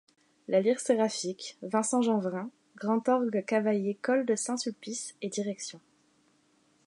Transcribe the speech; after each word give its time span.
La 0.47 0.61
Lyre 0.61 0.79
Séraphique, 0.79 1.59
Vincent 1.61 2.01
Genvrin, 2.01 2.49
grand 2.75 3.07
orgue 3.07 3.45
Cavaillé-Col 3.45 4.25
de 4.25 4.33
Saint-Sulpice 4.33 5.15
et 5.21 5.29
direction. 5.29 5.79